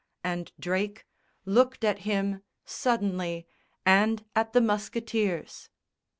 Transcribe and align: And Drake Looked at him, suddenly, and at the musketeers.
And 0.23 0.51
Drake 0.59 1.05
Looked 1.45 1.83
at 1.83 1.99
him, 1.99 2.41
suddenly, 2.65 3.45
and 3.85 4.25
at 4.35 4.51
the 4.51 4.59
musketeers. 4.61 5.69